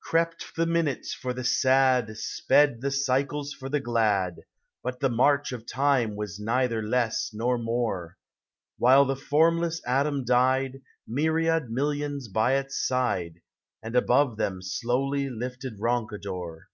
Crept 0.00 0.54
the 0.54 0.64
minutes 0.64 1.12
for 1.12 1.32
the 1.32 1.42
sad, 1.42 2.16
Sped 2.16 2.82
the 2.82 2.92
cycles 2.92 3.52
for 3.52 3.68
the 3.68 3.80
glad, 3.80 4.42
But 4.80 5.00
the 5.00 5.08
march 5.10 5.50
of 5.50 5.66
time 5.66 6.14
was 6.14 6.38
neither 6.38 6.80
less 6.84 7.30
nor 7.34 7.58
more; 7.58 8.16
While 8.78 9.04
the 9.06 9.16
formless 9.16 9.82
atom 9.84 10.22
died, 10.24 10.82
Myriad 11.04 11.68
millions 11.68 12.28
by 12.28 12.54
its 12.54 12.78
side, 12.86 13.40
And 13.82 13.96
above 13.96 14.36
them 14.36 14.62
slowly 14.62 15.28
lifted 15.28 15.80
Roncador. 15.80 16.68